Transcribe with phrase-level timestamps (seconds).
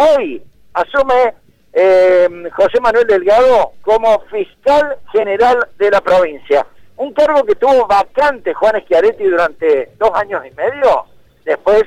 [0.00, 0.40] Hoy
[0.74, 1.34] asume
[1.72, 6.64] eh, José Manuel Delgado como fiscal general de la provincia.
[6.98, 11.06] Un cargo que tuvo vacante Juan Schiaretti durante dos años y medio,
[11.44, 11.82] después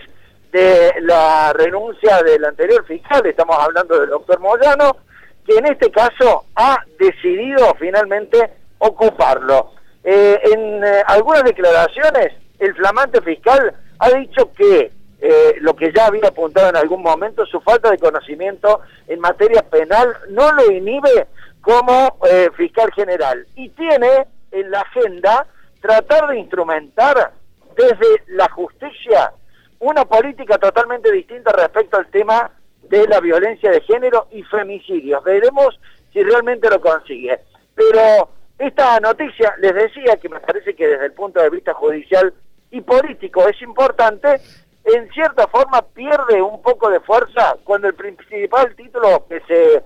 [0.52, 4.98] de la renuncia del anterior fiscal, estamos hablando del doctor Moyano,
[5.46, 9.72] que en este caso ha decidido finalmente ocuparlo.
[10.04, 14.92] Eh, en eh, algunas declaraciones, el flamante fiscal ha dicho que
[15.22, 19.62] eh, lo que ya había apuntado en algún momento, su falta de conocimiento en materia
[19.62, 21.28] penal no lo inhibe
[21.62, 22.18] como
[22.56, 25.46] fiscal general y tiene en la agenda
[25.80, 27.34] tratar de instrumentar
[27.76, 29.32] desde la justicia
[29.80, 32.52] una política totalmente distinta respecto al tema
[32.84, 35.24] de la violencia de género y femicidios.
[35.24, 35.80] Veremos
[36.14, 37.40] si realmente lo consigue.
[37.74, 38.30] Pero
[38.60, 42.34] esta noticia, les decía que me parece que desde el punto de vista judicial
[42.70, 44.40] y político es importante,
[44.84, 49.84] en cierta forma pierde un poco de fuerza cuando el principal título que se eh,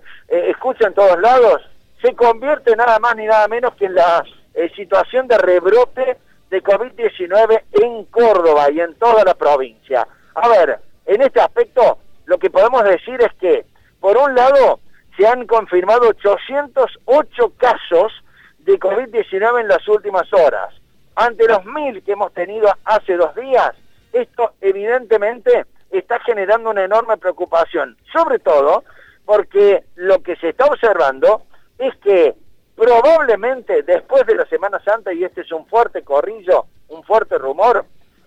[0.49, 1.61] escucha en todos lados
[2.01, 6.17] se convierte nada más ni nada menos que en la eh, situación de rebrote
[6.49, 10.07] de COVID-19 en Córdoba y en toda la provincia.
[10.35, 13.65] A ver, en este aspecto lo que podemos decir es que,
[13.99, 14.79] por un lado,
[15.17, 18.13] se han confirmado 808 casos
[18.59, 20.73] de COVID-19 en las últimas horas.
[21.15, 23.71] Ante los mil que hemos tenido hace dos días,
[24.15, 28.83] esto evidentemente está generando una enorme preocupación, sobre todo
[29.25, 31.43] porque lo que se está observando
[31.77, 32.35] es que
[32.75, 37.85] probablemente después de la Semana Santa, y este es un fuerte corrillo, un fuerte rumor,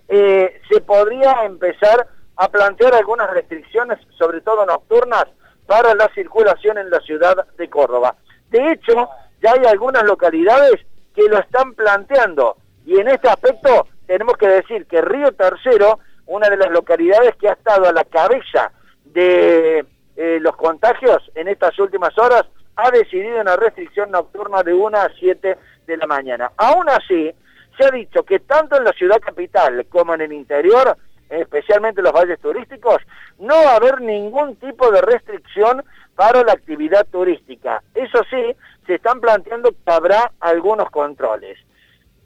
[0.09, 5.27] eh, se podría empezar a plantear algunas restricciones, sobre todo nocturnas,
[5.67, 8.17] para la circulación en la ciudad de Córdoba.
[8.51, 9.09] De hecho,
[9.43, 10.81] ya hay algunas localidades
[11.15, 12.57] que lo están planteando.
[12.87, 17.49] Y en este aspecto tenemos que decir que Río Tercero, una de las localidades que
[17.49, 18.73] ha estado a la cabeza
[19.05, 19.85] de
[20.17, 22.45] eh, los contagios en estas últimas horas,
[22.77, 26.51] ha decidido una restricción nocturna de 1 a 7 de la mañana.
[26.57, 27.31] Aún así,
[27.77, 30.97] se ha dicho que tanto en la ciudad capital como en el interior,
[31.29, 33.03] especialmente en los valles turísticos,
[33.39, 35.85] no va a haber ningún tipo de restricción
[36.15, 37.83] para la actividad turística.
[37.95, 38.57] Eso sí,
[38.87, 41.59] se están planteando que habrá algunos controles.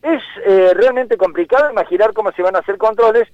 [0.03, 3.29] Es eh, realmente complicado imaginar cómo se van a hacer controles,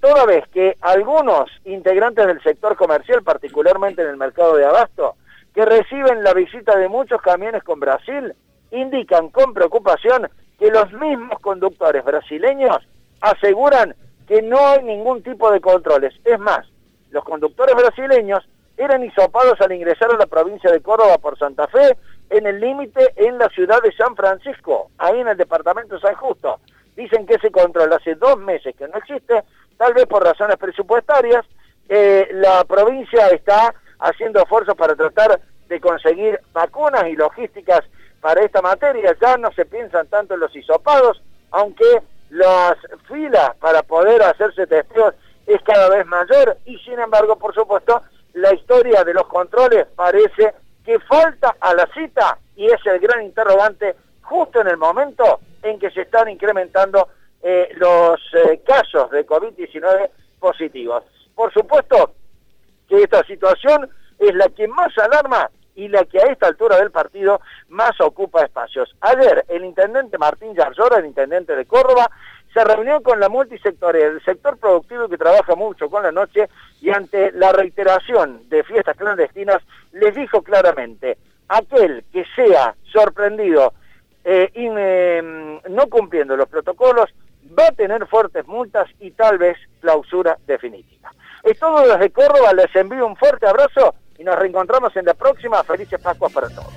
[0.00, 5.14] toda vez que algunos integrantes del sector comercial, particularmente en el mercado de abasto,
[5.54, 8.34] que reciben la visita de muchos camiones con Brasil,
[8.70, 12.78] indican con preocupación que los mismos conductores brasileños
[13.20, 13.94] aseguran
[14.26, 16.14] que no hay ningún tipo de controles.
[16.24, 16.66] Es más,
[17.10, 18.46] los conductores brasileños
[18.76, 21.96] eran hisopados al ingresar a la provincia de Córdoba por Santa Fe,
[22.32, 26.14] en el límite en la ciudad de San Francisco, ahí en el departamento de San
[26.14, 26.60] Justo.
[26.96, 29.44] Dicen que ese control hace dos meses que no existe,
[29.76, 31.44] tal vez por razones presupuestarias.
[31.88, 37.80] Eh, la provincia está haciendo esfuerzos para tratar de conseguir vacunas y logísticas
[38.20, 39.14] para esta materia.
[39.20, 42.76] Ya no se piensan tanto en los hisopados, aunque las
[43.08, 45.14] filas para poder hacerse testeos
[45.46, 48.00] es cada vez mayor y sin embargo, por supuesto,
[48.32, 50.54] la historia de los controles parece
[51.00, 55.90] falta a la cita y es el gran interrogante justo en el momento en que
[55.90, 57.08] se están incrementando
[57.42, 61.04] eh, los eh, casos de COVID-19 positivos.
[61.34, 62.14] Por supuesto
[62.88, 63.88] que esta situación
[64.18, 68.44] es la que más alarma y la que a esta altura del partido más ocupa
[68.44, 68.94] espacios.
[69.00, 72.10] Ayer el intendente Martín Yarzora, el intendente de Córdoba,
[72.52, 76.48] se reunió con la multisectorial, el sector productivo que trabaja mucho con la noche
[76.80, 81.16] y ante la reiteración de fiestas clandestinas les dijo claramente,
[81.48, 83.72] aquel que sea sorprendido
[84.24, 87.10] eh, em, no cumpliendo los protocolos
[87.58, 91.10] va a tener fuertes multas y tal vez clausura definitiva.
[91.42, 95.62] Es todo desde Córdoba, les envío un fuerte abrazo y nos reencontramos en la próxima.
[95.64, 96.70] Felices Pascuas para todos.